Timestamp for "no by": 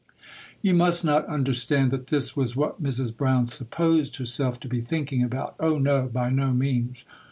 5.77-6.31